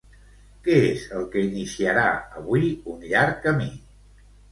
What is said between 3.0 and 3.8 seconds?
llarg camí?